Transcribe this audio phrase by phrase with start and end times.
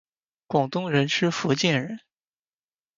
[0.47, 1.99] 广东人吃福建人！